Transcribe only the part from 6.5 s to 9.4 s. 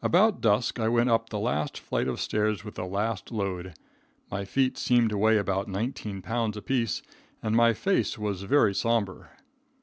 apiece and my face was very sombre.